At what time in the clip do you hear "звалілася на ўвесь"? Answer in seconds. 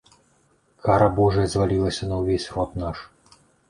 1.53-2.53